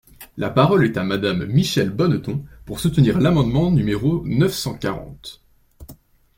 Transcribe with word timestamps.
La 0.35 0.49
parole 0.49 0.83
est 0.83 0.97
à 0.97 1.03
Madame 1.03 1.45
Michèle 1.45 1.91
Bonneton, 1.91 2.43
pour 2.65 2.79
soutenir 2.79 3.19
l’amendement 3.19 3.69
numéro 3.69 4.23
neuf 4.25 4.55
cent 4.55 4.73
quarante. 4.73 5.43